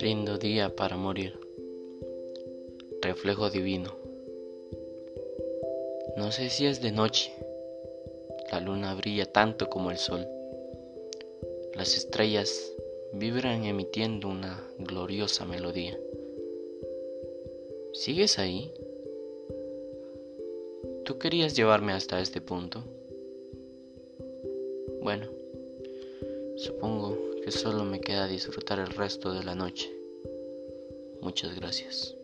Lindo 0.00 0.38
día 0.38 0.74
para 0.74 0.96
morir. 0.96 1.38
Reflejo 3.00 3.50
divino. 3.50 3.96
No 6.16 6.32
sé 6.32 6.50
si 6.50 6.66
es 6.66 6.82
de 6.82 6.90
noche. 6.90 7.32
La 8.50 8.58
luna 8.60 8.94
brilla 8.94 9.26
tanto 9.26 9.68
como 9.68 9.92
el 9.92 9.98
sol. 9.98 10.26
Las 11.74 11.96
estrellas 11.96 12.72
vibran 13.12 13.64
emitiendo 13.64 14.28
una 14.28 14.68
gloriosa 14.78 15.44
melodía. 15.44 15.96
¿Sigues 17.92 18.40
ahí? 18.40 18.72
¿Tú 21.04 21.18
querías 21.18 21.54
llevarme 21.54 21.92
hasta 21.92 22.20
este 22.20 22.40
punto? 22.40 22.82
Bueno, 25.02 25.26
supongo 26.56 27.16
que 27.44 27.50
solo 27.50 27.84
me 27.84 28.00
queda 28.00 28.26
disfrutar 28.26 28.78
el 28.78 28.88
resto 28.88 29.32
de 29.32 29.44
la 29.44 29.54
noche. 29.54 29.90
Muchas 31.20 31.54
gracias. 31.56 32.16